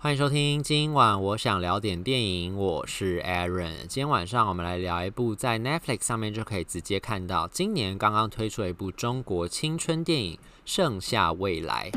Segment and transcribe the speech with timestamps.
[0.00, 3.78] 欢迎收听，今晚我想聊点电影，我是 Aaron。
[3.88, 10.34] 今天晚上我们来聊一部在 Netflix 上面就可以直接看到，今年刚刚推出的一部中国青春电影
[10.64, 11.90] 《盛夏未来》。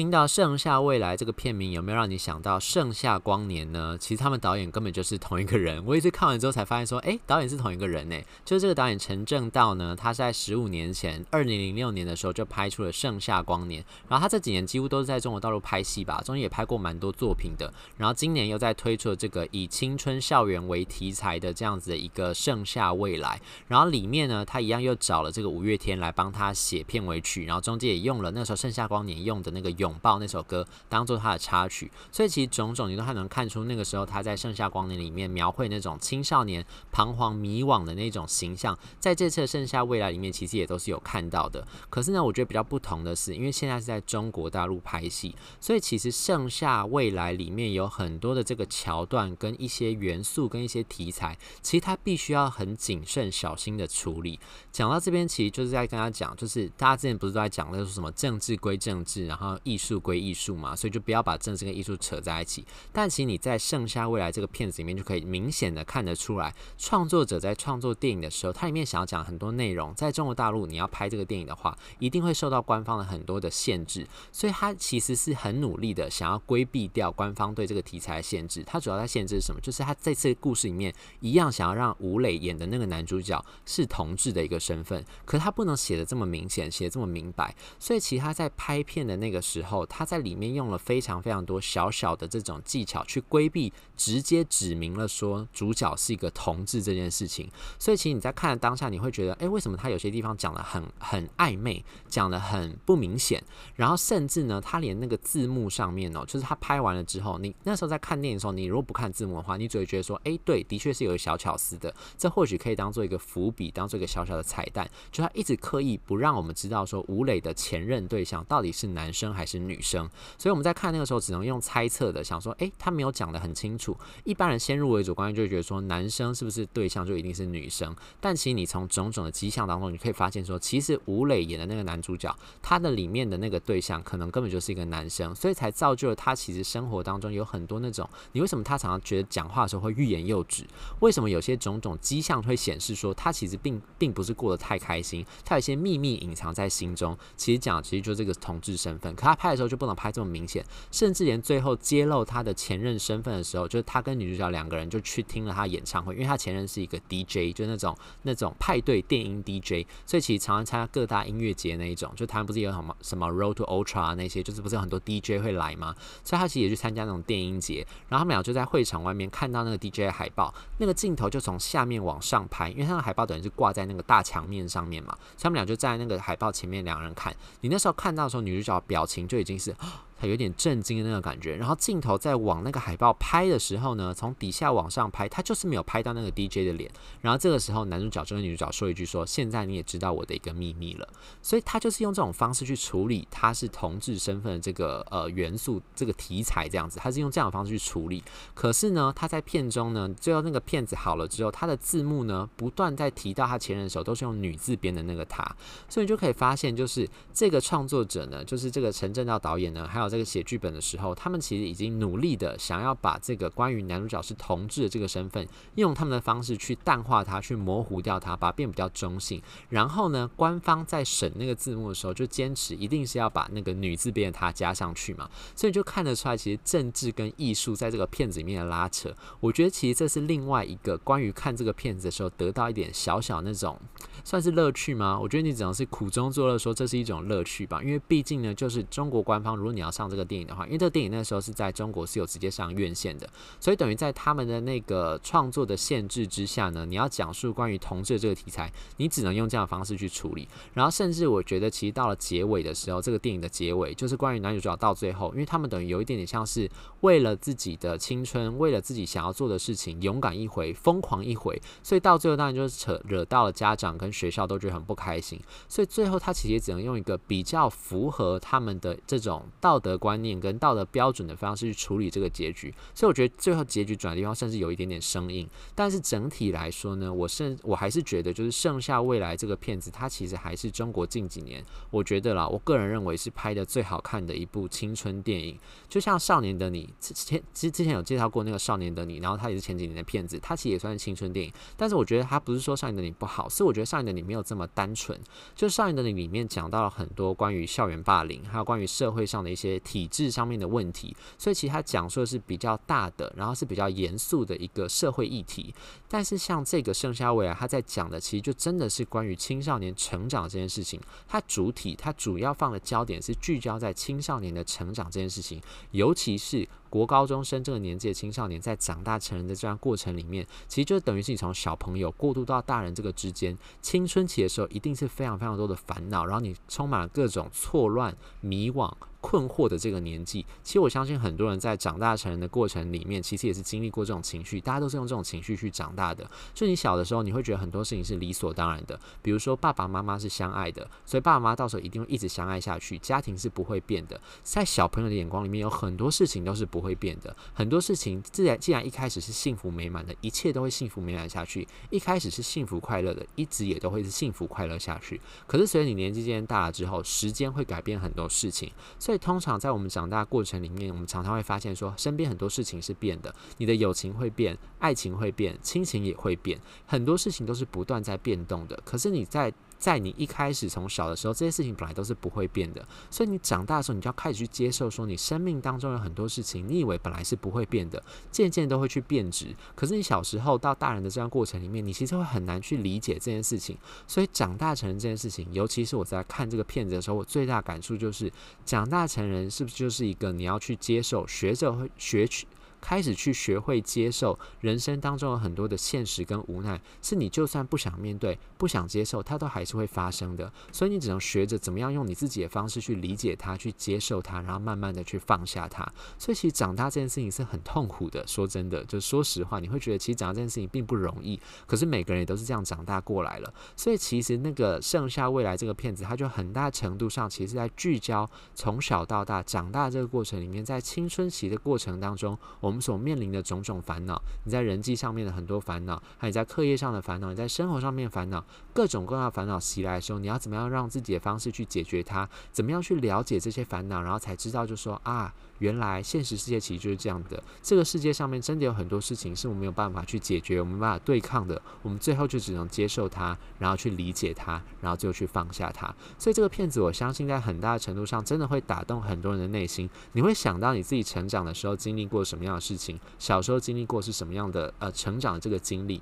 [0.00, 3.98] 听到《盛夏未来》这个片名，有没有让你想到盛夏光年呢？
[4.00, 5.84] 其实他们导演根本就是同一个人。
[5.84, 8.18] 我一直看完之后才发现说，哎，导演是同一个人呢。
[8.42, 17.70] 就是这个导演陈正道呢，他是在十五年前，二零零六年的时候就拍出了《盛夏光年》，然后他这几年几乎都是在中国大陆拍戏吧，中间也拍过蛮多作品的。
[17.98, 23.38] 然后今年又在推出了这个以青春校园为题材的这样子的一个《盛夏未来》，
[23.68, 29.89] 然后里面呢，他一样又找了这个五月天来帮他写片尾曲，然后中间也用了那时候《盛夏光年》用的那个永。
[29.90, 41.66] 拥抱那首歌当做他的插曲，所以其实种种你都还能看出那个时候他在《盛夏光年》里面描绘那种青少年彷徨迷惘的那种形象，在这次的《盛夏未来》里面其实也都是有看到的。
[41.88, 54.38] 可是呢，我觉得比较不同的是，因为现在是在中国大陆拍戏，所以其实《盛夏未来》里面有很多的这个桥段跟一些元素跟一些题材，其实他必须要很谨慎小心的处理。
[54.70, 62.64] 讲到这边，其实就是在跟他讲，就是大家之前不是都在讲那说什么政治归政治，然后艺术归艺术嘛，所以就不要把政治跟艺术扯在一起。
[62.92, 78.62] 但其实你在《盛夏未来》这个片子里面就可以明显的看得出来，创作者在创作电影的时候，它里面想要讲很多内容，在中国大陆你要拍这个电影的话，一定会受到官方的很多的限制，所以他其实是很努力的想要规避掉官方对这个题材的限制。
[78.64, 79.60] 他主要在限制是什么？
[79.60, 97.50] 就是他这次故事里面一样想要让吴磊演的那个男主角是同志的一个身份，可他不能写的这么明显，写的这么明白，所以其实他在拍片的那个时候，他在里面用了非常非常多小小的这种技巧去规避，直接指明了说主角是一个同志这件事情。
[97.78, 103.44] 所以其实你在看的当下，你会觉得，诶，为什么他有些地方讲的很很暧昧，讲的很不明显？
[103.76, 114.90] 然后甚至呢，他连那个字幕上面哦，就是他拍完了之后，你那时候在看电影的时候，你如果不看字幕的话，你只会觉得说，诶，对，的确是有小巧思的，这或许可以当做一个伏笔，当做一个小小的彩蛋。
[115.12, 120.08] 就他一直刻意不让我们知道说吴磊的前任对象到底是男生还是女生。
[120.38, 123.89] 所以我们在看那个时候，只能用猜测的，想说，诶，他没有讲的很清楚。
[124.24, 127.94] 一般人先入为主观念就会觉得说，男生是不是对象就一定是女生？
[128.20, 140.64] 但其实你从种种的迹象当中，你可以发现说，其实吴磊演的那个男主角，他的里面的那个对象，可能根本就是一个男生，所以才造就了他其实生活当中有很多那种，你为什么他常常觉得讲话的时候会欲言又止？
[141.00, 147.16] 为什么有些种种迹象会显示说，他其实并并不是过得太开心，他有一些秘密隐藏在心中？
[147.36, 165.94] 其实讲，其实就这个同志身份，可他拍的时候就不能拍这么明显，甚至连最后揭露他的前任身份的时候，就他跟女主角两个人就去听了他演唱会，因为他前任是一个 DJ，就那种那种派对电音 DJ，所以其实常常参加各大音乐节那一种，就他们不是有什么什么 Road to Ultra 那些，就是不是有很多 DJ 会来吗？
[166.24, 179.74] 所以他其实也去参加那种电音节，然后他们俩就在会场外面看到那个 DJ 的海报，那个镜头就从下面往上拍，因为他的海报等于是挂在那个大墙面上面嘛，他们俩就在那个海报前面，两人看，你那时候看到的时候，女主角表情就已经是。
[180.20, 186.90] 他有点震惊的那个感觉，然后镜头在往那个海报拍的时候呢，从底下往上拍，他就是没有拍到那个 DJ 的脸。
[187.22, 191.08] 然后这个时候，男主角就跟女主角说一句说：“现在你也知道我的一个秘密了。”
[191.40, 198.22] 所以他就是用这种方式去处理他是同志身份的这个呃元素这个题材这样子，他是用这样的方式去处理。
[198.52, 205.42] 可是呢，他在片中呢，最后那个片子好了之后，他的字幕呢不断在提到他前任的时候，都是用女字边的那个他，
[205.88, 210.09] 所以你就可以发现，就是这个创作者呢，就是这个陈正道导演呢，还有。
[210.10, 219.40] 这个写剧本的时候，他们其实已经努力的想要把这个关于男主角是同志的这个身份，用他们的方式去淡化它，去模糊掉它，把它变比较中性。
[219.68, 225.30] 然后呢，官方在审那个字幕的时候，就坚持一定是要把那个女字边的他加上去嘛。
[225.54, 233.78] 所以就看得出来，其实政治跟艺术在这个片子里面的拉扯，我觉得其实这是另外一个关于看这个片子的时候得到一点小小那种
[234.24, 235.18] 算是乐趣吗？
[235.20, 237.82] 我觉得你只能是苦中作乐，说这是一种乐趣吧。
[237.82, 239.90] 因为毕竟呢，就是中国官方，如果你要。
[240.00, 243.28] 上这个电影的话，因为这个电影那时候是在中国是有直接上院线的，
[243.60, 250.48] 所以等于在他们的那个创作的限制之下呢，你要讲述关于同志这个题材，你只能用这样的方式去处理。
[250.72, 256.70] 然后甚至我觉得，其实到了结尾的时候，这个电影的结尾就是关于男主角到最后，因为他们等于有一点点像是
[257.00, 265.38] 为了自己的青春，为了自己想要做的事情，勇敢一回，疯狂一回，所以到最后当然就是扯惹到了家长跟学校都觉得很不开心，
[265.68, 269.89] 所以最后他其实也只能用一个比较符合他们的这种道德。
[269.90, 275.48] 德观念跟道德标准的方式去处理这个结局，所以我觉得最后结局转的地方甚至有一点点生硬。
[275.74, 285.58] 但是整体来说呢，我甚我还是觉得就是《盛夏未来》这个片子，它其实还是中国近几年我觉得啦，我个人认为是拍的最好看的一部青春电影。
[285.88, 291.52] 就像《少年的你》之前之之前有介绍过那个《少年的你》，然后它也是前几年的片子，它其实也算是青春电影。
[291.76, 295.18] 但是我觉得它不是说《少年的你》不好，是我觉得《少年的你》没有这么单纯。
[295.56, 305.74] 就《少年的你》里面讲到了很多关于校园霸凌，还有关于社会上的一些体制上面的问题，所以其实他讲述的是比较大的，然后是比较严肃的一个社会议题。
[306.08, 311.00] 但是像这个《盛夏未来》，他在讲的其实就真的是关于青少年成长这件事情。
[311.26, 315.60] 它主体，它主要放的焦点是聚焦在青少年的成长这件事情，
[315.90, 316.68] 尤其是。
[316.90, 328.92] 国高中生这个年纪的青少年，在长大成人的这段过程里面，其实就等于是你从小朋友过渡到大人这个之间，青春期的时候一定是非常非常多的烦恼，然后你充满了各种错乱、迷惘。
[329.22, 334.58] 困惑的这个年纪，其实我相信很多人在长大成人的过程里面，其实也是经历过这种情绪。
[334.58, 336.26] 大家都是用这种情绪去长大的。
[336.54, 344.18] 就你小的时候，你会觉得很多事情是理所当然的，比如说爸爸妈妈是相爱的，所以爸爸妈妈到时候一定会一直相爱下去，家庭是不会变的。
[344.42, 347.34] 在小朋友的眼光里面，有很多事情都是不会变的。
[347.52, 351.66] 很多事情自然既然一开始是幸福美满的，一切都会幸福美满下去。
[351.90, 355.20] 一开始是幸福快乐的，一直也都会是幸福快乐下去。
[355.46, 358.70] 可是随着你年纪渐渐大了之后，时间会改变很多事情。
[358.98, 368.80] 所以通常在我们长大过程里面，我们常常会发现说，身边很多事情是变的，你的友情会变，爱情会变，亲情也会变，很多事情都是不断在变动的。
[368.84, 378.00] 可是你在在你一开始从小的时候，这些事情本来都是不会变的，所以你长大的时候，你就要开始去接受说，你生命当中有很多事情，你以为本来是不会变的，
[378.30, 379.56] 渐渐都会去变质。
[379.74, 383.76] 可是你小时候到大人的这段过程里面，你其实会很难去理解这件事情。
[384.06, 388.30] 所以长大成人这件事情，尤其是我在看这个片子的时候，我最大感触就是，
[388.66, 392.46] 长大成人是不是就是一个你要去接受，学着会学去。
[392.80, 400.52] 开始去学会接受人生当中有很多的现实跟无奈，是你就算不想面对、不想接受，它都还是会发生的。
[400.72, 405.86] 所以你只能学着怎么样用你自己的方式去理解它、去接受它，然后慢慢的去放下它。
[406.18, 408.26] 所以其实长大这件事情是很痛苦的。
[408.26, 411.40] 说真的，就说实话，你会觉得其实长大这件事情并不容易。
[411.66, 413.52] 可是每个人也都是这样长大过来了。
[413.76, 432.28] 所以其实那个《剩下未来》这个片子，它就很大程度上其实在聚焦从小到大长大这个过程里面，在青春期的过程当中，我我们所面临的种种烦恼，你在人际上面的很多烦恼，还有在课业上的烦恼，你在生活上面烦恼，各种各样的烦恼袭来的时候，你要怎么样让自己的方式去解决它？
[432.52, 435.34] 怎么样去了解这些烦恼，然后才知道就说啊。
[435.60, 445.94] 原来现实世界其实就是这样的，这个世界上面真的有很多事情是我们没有办法去解决，我们没办法对抗的，我们最后就只能接受它，然后去理解它，然后就去放下它。
[446.18, 449.88] 所以这个片子，我相信在很大程度上，真的会打动很多人的内心。
[450.12, 456.00] 你会想到你自己成长的时候经历过什么样的事情，小时候经历过是什么样的呃成长的这个经历。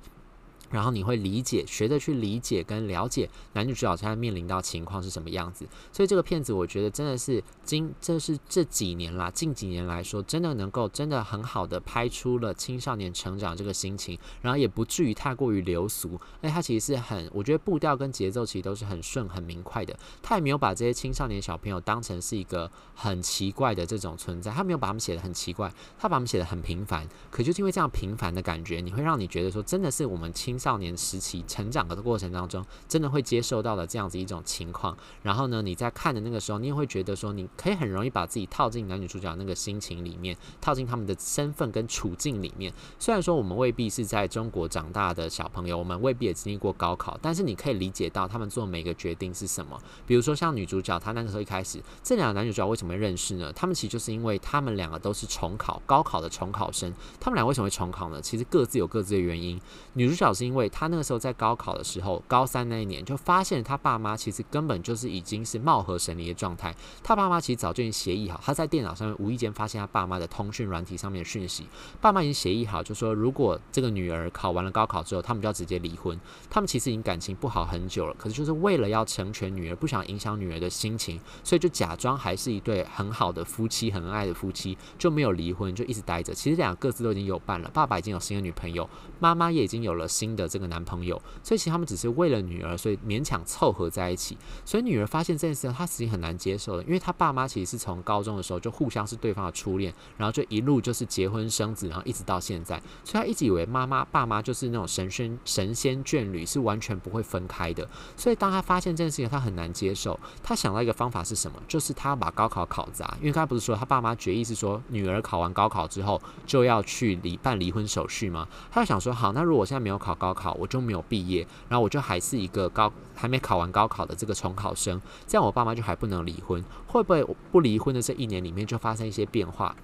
[0.71, 5.67] 然后你会理解，学着去理解跟了解男女主角现在面临到情况是什么样子。
[5.91, 16.19] 所以这个片子我觉得真的是今这是这几年啦，近几年来说，真的能够真的很好的拍出了青少年成长这个心情，然后也不至于太过于流俗。
[16.41, 19.97] 哎，它其实是很，我觉得步调跟节奏其实都是很顺很明快的。
[20.21, 27.07] 他也没有把这些青少年小朋友当成是一个很奇怪的这种存在，他没有把他们写得很奇怪，他把他们写得很平凡。
[27.31, 30.58] 可就是因为这样平凡的感觉，你会让你觉得说，真的是我们青。
[30.59, 34.95] 少年时期成长的过程当中，真的会接受到了这样子一种情况。
[35.23, 42.73] 然后呢，你在看的那个时候，你也会觉得说，你可以很容易把自己套进男女主角那个心情里面，套进他们的身份跟处境里面。
[42.99, 49.79] 虽然说我们未必是在中国长大的小朋友，我们未必也经历过高考，但是你可以理解到他们做每个决定是什么。
[50.05, 53.51] 比如说像女主角，她那个时候一开始，这两个男女主角为什么会认识呢？
[53.53, 56.93] 他们其实就是因为他们两个都是重考高考的重考生。
[57.19, 58.21] 他们俩为什么会重考呢？
[58.21, 59.59] 其实各自有各自的原因。
[59.93, 66.75] 女主角是因为他那个时候在高考的时候，高三那一年就发现他爸妈其实根本就是已经是貌合神离的状态。
[67.03, 71.67] 他爸妈其实早就已经协议好，他在电脑上面无意间发现他爸妈的通讯软体上面的讯息，
[72.01, 76.19] 爸妈已经协议好，就说如果这个女儿考完了高考之后，他们就要直接离婚。
[76.49, 86.33] 他们其实已经感情不好很久了，可是就是为了要成全女儿，不想影响女儿的心情，所以就假装还是一对很好的夫妻，很恩爱的夫妻，就没有离婚，就一直待着。
[86.33, 88.89] 其实两个各自都已经有伴了，爸爸已经有新的女朋友，
[89.19, 90.49] 妈妈也已经有了新的。
[90.49, 94.35] 这个男朋友，所以其实他们只是为了女儿，所以勉强凑合在一起。
[94.65, 107.87] 所以女儿发现这件事情，她实际很难接受的，因为她爸妈其实是从高中的时候就互相是对方的初恋，然后就一路就是结婚生子，然后一直到现在，所以她一直以为妈妈爸妈就是那种神仙神仙眷侣，是完全不会分开的。
[108.17, 110.19] 所以当她发现这件事情，她很难接受。
[110.41, 111.61] 她想到一个方法是什么？
[111.67, 118.47] 就是她要把高考考砸，因为刚才不是说她爸妈决议是说女儿考完高考之后就要去离办离婚手续吗？
[118.71, 129.75] 她就想说，好，那如果现在没有考高高考，我就没有毕业，然后我就还是一个高还没考完高考的这个重考生，这样我爸妈就还不能离婚，会不会不离婚的这一年里面就发生一些变化？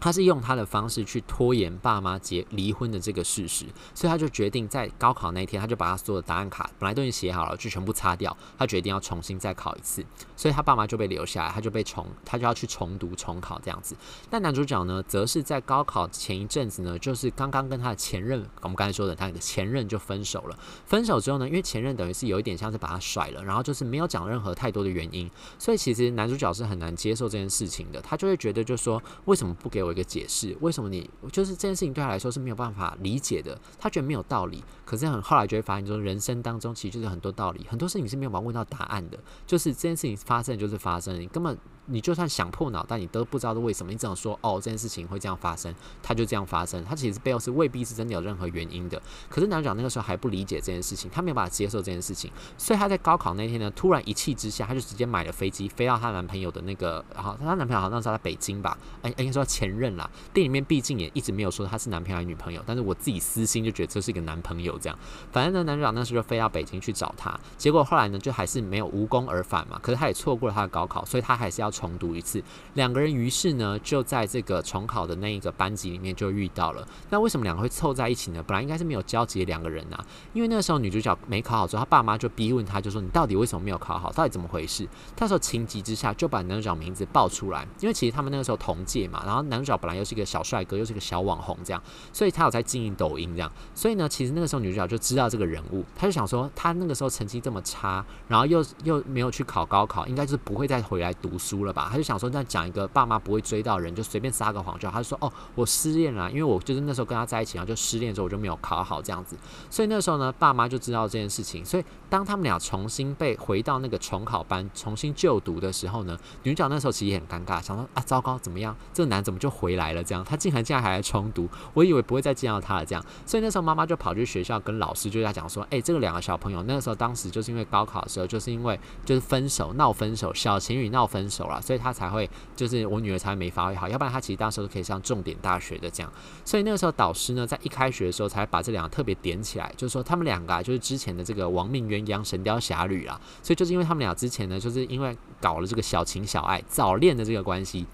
[0.00, 8.36] 他是用他的方式去拖延爸妈结离婚的这个事实，所以他就决定在高考那天，他就把他所有的答案卡本来都已经写好了，就全部擦掉。
[8.56, 10.04] 他决定要重新再考一次，
[10.36, 13.96] 所以他爸妈就被留下来，他就被重，他就要去重读重考这样子。
[14.30, 20.58] 但男主角呢，则是在高考前一阵子呢，就是刚刚跟他的前任，我们刚才说的他的前任就分手了。
[20.86, 25.28] 分手之后呢，因为前任等于是有一点像是把他甩了，然后就是没有讲任何太多的原因，
[25.58, 28.00] 所以其实男主角是很难接受这件事情的。
[28.00, 29.87] 他就会觉得，就说为什么不给我？
[29.88, 33.60] 有一个解释，为什么你就是这件事情对他来说是没有办法理解的？
[33.78, 39.18] 他觉得没有道理，可是很后来就会发现，说人生当中其实就是很多道理，很多事情是没有办法问到答案的。
[39.46, 41.58] 就是这件事情发生就是发生，你根本。
[41.88, 43.90] 你就算想破脑袋，你都不知道是为什么。
[43.90, 46.84] 你只能说哦，这件事情会这样发生，它就这样发生。
[46.84, 49.00] 它其实背后是未必是真的有任何原因的。
[49.28, 58.76] 可是男主角那个时候还不理解这件事情，他没有办法接受这件事情，所以他在高考那天呢，突然一气之下，他就直接买了飞机飞到她男朋友的那个，然后她男朋友好像是在北京吧？
[59.02, 60.08] 哎，应该说前任啦。
[60.32, 64.98] 电影里面毕竟也一直没有说他是男朋友还是女朋友，但是我自己私心就觉得这是一个男朋友这样。
[65.32, 69.78] 反正呢，男主角那时候就飞到北京去找他，结果后来呢，就还是没有无功而返嘛。
[69.82, 72.42] 可是他也错过了他的高考，所以他还是要重读一次。
[72.74, 76.86] 两个人于是呢，就在这个重考的那一个班级里面就遇到了。
[77.10, 78.42] 那为什么两个会凑在一起呢？
[78.44, 80.04] 本来应该是没有交集的两个人啊。
[80.32, 84.10] 因为那个时候女主角没考好之后，她爸妈就逼问她，就说你到底为什么没有考好？
[84.12, 84.88] 到底怎么回事？
[85.18, 89.22] 那时候情急之下就把男主角名字报出来，因为其实他们那个时候同届嘛。
[89.24, 91.82] 然后男主角本来又是一个小帅哥，又是一个小网红这样，
[92.12, 93.52] 所以他有在经营抖音这样。
[93.74, 101.88] 所以呢，其实那个时候女主角就知道这个人物，她就想说，他那个时候成绩这么差，然后又又没有去考高考，应该就是不会再回来读书了吧？
[101.88, 102.44] 他就想说，那。
[102.48, 104.94] 讲一个爸妈不会追到人，就随便撒个谎就好。
[104.94, 109.36] 他就说：“哦，我失恋了，因为我就是那时候跟他在一起，然后就失恋之后我就没有考好这样子。
[109.68, 111.62] 所以那时候呢，爸妈就知道这件事情。
[111.62, 118.74] 所以当他们俩重新被回到那个重考班重新就读的时候呢，女主角那时候其实也很尴尬，想说啊，糟糕，怎么样？
[118.94, 120.02] 这个男怎么就回来了？
[120.02, 122.86] 这样他竟然竟然还来重读，我以为不会再见到他了。
[122.86, 136.12] 这样，所以那时候妈妈就跑去学校跟老师就在讲说：，哎，这个两个小朋友那个时候当时就是因为高考的时候，就是因为就是分手闹分手，小情侣闹分手了，所以他才会就是我女儿。”才没发挥好，要不然她其实当时都可以上重点大学的这样。
[136.44, 143.20] 所以那个时候导师呢，在一开学的时候才把这两个特别点起来，就是说他们两个啊，就是之前的这个亡命鸳鸯《神雕侠侣》啦。
[143.42, 147.84] 所以就是因为他们俩之前呢，就是因为搞了这个小情小爱、早恋的这个关系。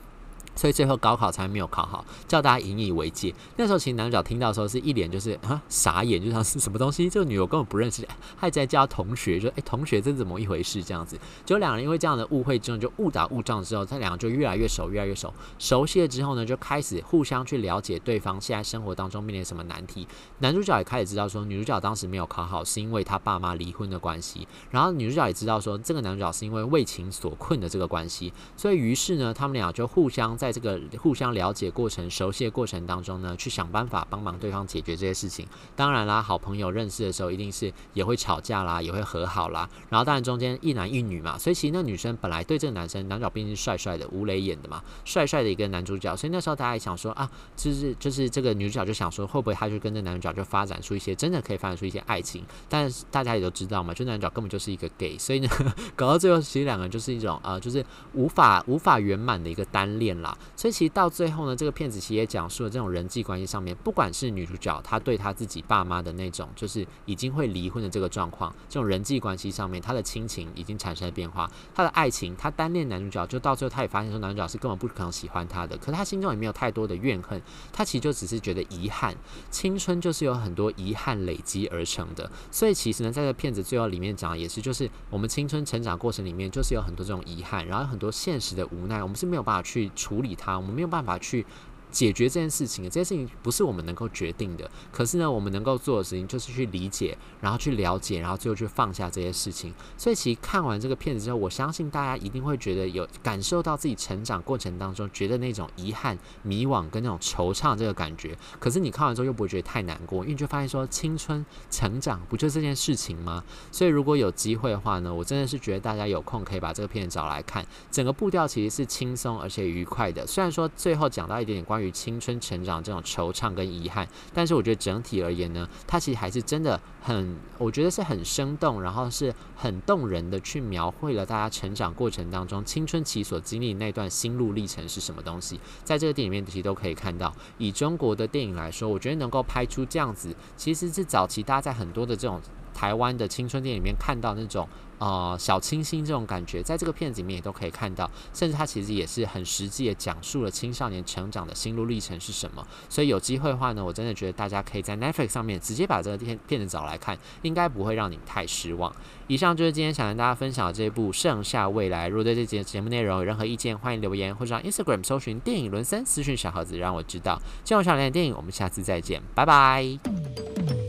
[0.55, 3.35] 所以最后高考才没有考好，叫大家引以为戒。
[3.57, 8.07] 那时候其实男主角听到的时候是一脸就是啊傻眼，就像是什么东西，这个女友根本不认识，
[8.37, 11.19] 还在叫同学，就哎、欸，同学这怎么一回事这样子。
[11.45, 15.33] 就两人因为这样的误会之后就误打误撞之后，他两个就越来越熟，越来越熟。
[15.59, 20.07] 熟悉了之后呢，就开始互相去了解对方现在生活当中面临什么难题。
[20.39, 28.33] 男主角也开始知道说，女主角当时没有考好是因为他爸妈离婚的关系，然后女主角也知道说，这个男主角是因为为情所困的这个关系。
[28.57, 35.47] 所以于是呢，他们俩就互相在在这个互相了解过程、熟悉的过程当中呢，去想办法帮忙对方解决这些事情。
[35.75, 39.67] 当然啦，好朋友认识的时候，一定是也会吵架啦，也会和好啦。
[39.89, 46.15] 然后当然中间一男一女嘛，所以其实那女生本来对这个男生，男主角毕竟是帅帅的，吴磊演的嘛，帅帅的一个男主角。
[46.15, 52.45] 所以那时候大家也想说啊，就是就是这个女主角就想说，会不会他就跟这男主角就发展出一些真的可以发展出一些爱情？
[52.69, 55.49] 但是大家也都知道嘛，就男主角根本就是一个 gay，所以呢，
[55.97, 60.34] 搞到最后其实两个人就是一种呃，就是无法无法圆满的一个单恋啦。
[60.55, 60.75] 所以。
[60.75, 77.41] 其实到最后呢，这个片子其实也讲述了这种人际关系上面，不管是女主角她对她自己爸妈的那种，就是已经会离婚的这个状况，这种人际关系上面，她的亲情已经产生了变化，她的爱情，她单恋男主角，就到最后她也发现说男主角是根本不可能喜欢她的，可她心中也没有太多的怨恨，
[77.73, 79.15] 她其实就只是觉得遗憾，
[79.53, 90.57] 青春就是有很多遗憾累积而成的，所以其实呢，在这片子最后里面讲的也是，就是我们青春成长过程里面，就是有很多这种遗憾，然后很多现实的无奈，我们是没有办法去处理理他。
[90.57, 91.47] 我们没有办法去
[91.95, 94.69] 解决这件事情，这件事情不是我们能够决定的。
[94.91, 99.73] 可是呢，我们能够做的事情就是去理解，然后去了解，然后最后去放下这些事情。
[99.97, 108.37] 所以，其实看完这个片子之后，我相信大家一定会觉得有感受到自己成长过程当中觉得那种遗憾、迷惘跟那种惆怅这个感觉。
[108.59, 113.45] 可是你看完之后又不会觉得太难过，因为你就发现说，青春成长不就这件事情吗？
[113.71, 117.65] 所以，如果有机会的话呢，我真的是觉得大家有空可以把这个片子找来看。
[117.93, 120.27] 整个步调其实是轻松而且愉快的。
[120.27, 135.61] 虽然说最后讲到一点点关于青春成长这种惆怅跟遗憾，但是我觉得整体而言呢，它其实还是真的很，我觉得是很生动，然后是很动人的去描绘了大家成长过程当中青春期所经历那段心路历程是什么东西。
[135.83, 137.35] 在这个电影里面其实都可以看到。
[137.59, 142.41] 以中国的电影来说，我觉得能够拍出这样子，其实是早期大家在很多的这种
[142.73, 144.69] 台湾的青春电影里面看到那种。
[145.05, 152.67] 呃，小清新这种感觉，在这个片子里面也都可以看到，甚至它其实也是很实际的讲述了青少年成长的心路历程是什么。
[152.89, 158.91] 所以有机会的话呢，我真的觉得大家可以在 Netflix 上面直接把这个片片子找来看，应该不会让你太失望。
[159.27, 162.07] 以上就是今天想跟大家分享的这部《盛夏未来》。
[162.09, 167.39] 如果对这节节目内容有任何意见，欢迎留言或者上 Instagram 搜寻电影伦森私讯小盒子，让我知道。
[167.63, 170.84] 今晚我想聊点电影，我们下次再见，拜拜。